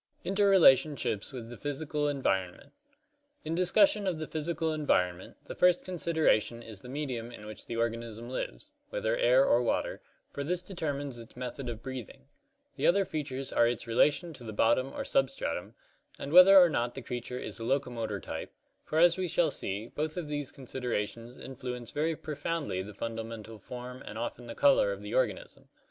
[0.25, 2.71] Interrelationships with the Physical Environment
[3.43, 7.75] In discussion of the physical environment, the first consideration is the medium in which the
[7.77, 10.01] organism lives, whether air or water,
[10.33, 10.33] CLASSIFICATION
[10.87, 12.25] OF ORGANISMS 43 for this determines its method of breathing.
[12.77, 15.75] The other features are its relation to the bottom or substratum,
[16.17, 18.51] and whether or not the creature is a locomotor type,
[18.83, 24.01] for as we shall see, both of these considerations influence very profoundly the fundamental form
[24.03, 25.69] and often the color of the organism.